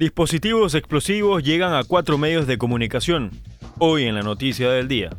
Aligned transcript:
Dispositivos 0.00 0.74
explosivos 0.74 1.42
llegan 1.42 1.74
a 1.74 1.84
cuatro 1.84 2.16
medios 2.16 2.46
de 2.46 2.56
comunicación. 2.56 3.32
Hoy 3.78 4.04
en 4.04 4.14
la 4.14 4.22
noticia 4.22 4.70
del 4.70 4.88
día. 4.88 5.10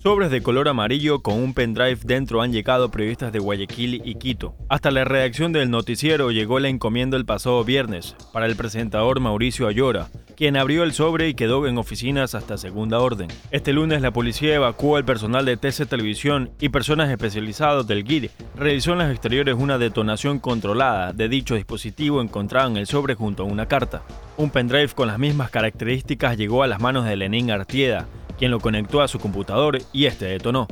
Sobres 0.00 0.30
de 0.30 0.44
color 0.44 0.68
amarillo 0.68 1.22
con 1.22 1.34
un 1.34 1.54
pendrive 1.54 1.98
dentro 2.04 2.40
han 2.40 2.52
llegado 2.52 2.88
periodistas 2.88 3.32
de 3.32 3.40
Guayaquil 3.40 4.00
y 4.04 4.14
Quito. 4.14 4.54
Hasta 4.68 4.92
la 4.92 5.04
redacción 5.04 5.52
del 5.52 5.72
noticiero 5.72 6.30
llegó 6.30 6.60
la 6.60 6.68
encomienda 6.68 7.16
el 7.16 7.24
pasado 7.24 7.64
viernes 7.64 8.14
para 8.32 8.46
el 8.46 8.54
presentador 8.54 9.18
Mauricio 9.18 9.66
Ayora, 9.66 10.08
quien 10.38 10.56
abrió 10.56 10.84
el 10.84 10.92
sobre 10.92 11.28
y 11.28 11.34
quedó 11.34 11.66
en 11.66 11.78
oficinas 11.78 12.36
hasta 12.36 12.56
segunda 12.56 13.00
orden. 13.00 13.26
Este 13.50 13.72
lunes 13.72 14.02
la 14.02 14.12
policía 14.12 14.54
evacuó 14.54 14.96
al 14.96 15.04
personal 15.04 15.44
de 15.44 15.56
TC 15.56 15.88
Televisión 15.88 16.52
y 16.60 16.68
personas 16.68 17.10
especializadas 17.10 17.88
del 17.88 18.04
GIR. 18.04 18.30
Realizó 18.54 18.92
en 18.92 18.98
los 18.98 19.10
exteriores 19.10 19.56
una 19.58 19.78
detonación 19.78 20.38
controlada 20.38 21.12
de 21.12 21.28
dicho 21.28 21.56
dispositivo 21.56 22.22
encontrado 22.22 22.70
en 22.70 22.76
el 22.76 22.86
sobre 22.86 23.16
junto 23.16 23.42
a 23.42 23.46
una 23.46 23.66
carta. 23.66 24.04
Un 24.36 24.50
pendrive 24.50 24.94
con 24.94 25.08
las 25.08 25.18
mismas 25.18 25.50
características 25.50 26.36
llegó 26.36 26.62
a 26.62 26.68
las 26.68 26.80
manos 26.80 27.04
de 27.04 27.16
Lenín 27.16 27.50
Artieda, 27.50 28.06
quien 28.38 28.52
lo 28.52 28.60
conectó 28.60 29.02
a 29.02 29.08
su 29.08 29.18
computador 29.18 29.78
y 29.92 30.06
este 30.06 30.26
detonó. 30.26 30.68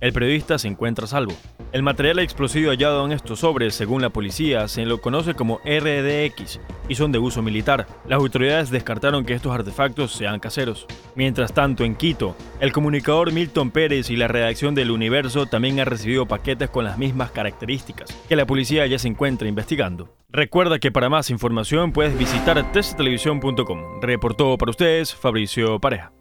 El 0.00 0.12
periodista 0.12 0.58
se 0.58 0.68
encuentra 0.68 1.06
a 1.06 1.08
salvo. 1.08 1.34
El 1.70 1.82
material 1.82 2.18
explosivo 2.18 2.70
hallado 2.70 3.04
en 3.04 3.12
estos 3.12 3.40
sobres, 3.40 3.74
según 3.74 4.00
la 4.00 4.08
policía, 4.08 4.68
se 4.68 4.86
lo 4.86 5.02
conoce 5.02 5.34
como 5.34 5.60
RDX 5.64 6.60
y 6.88 6.94
son 6.94 7.12
de 7.12 7.18
uso 7.18 7.42
militar. 7.42 7.86
Las 8.06 8.18
autoridades 8.18 8.70
descartaron 8.70 9.26
que 9.26 9.34
estos 9.34 9.52
artefactos 9.52 10.12
sean 10.12 10.40
caseros. 10.40 10.86
Mientras 11.14 11.52
tanto, 11.52 11.84
en 11.84 11.94
Quito, 11.94 12.34
el 12.60 12.72
comunicador 12.72 13.32
Milton 13.32 13.70
Pérez 13.70 14.08
y 14.08 14.16
la 14.16 14.28
redacción 14.28 14.74
del 14.74 14.90
Universo 14.90 15.44
también 15.44 15.78
han 15.78 15.86
recibido 15.86 16.26
paquetes 16.26 16.70
con 16.70 16.84
las 16.84 16.96
mismas 16.96 17.32
características, 17.32 18.08
que 18.28 18.36
la 18.36 18.46
policía 18.46 18.86
ya 18.86 18.98
se 18.98 19.08
encuentra 19.08 19.46
investigando. 19.46 20.16
Recuerda 20.30 20.78
que 20.78 20.90
para 20.90 21.10
más 21.10 21.28
información 21.28 21.92
puedes 21.92 22.16
visitar 22.16 22.72
testtelevisión.com. 22.72 24.00
Reportó 24.00 24.56
para 24.56 24.70
ustedes 24.70 25.14
Fabricio 25.14 25.78
Pareja. 25.80 26.12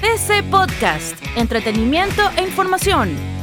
TC 0.00 0.44
Podcast, 0.50 1.16
entretenimiento 1.36 2.22
e 2.36 2.42
información, 2.42 3.10